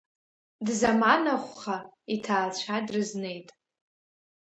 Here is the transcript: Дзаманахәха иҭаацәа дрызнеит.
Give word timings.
Дзаманахәха 0.65 1.77
иҭаацәа 2.13 2.75
дрызнеит. 2.85 3.49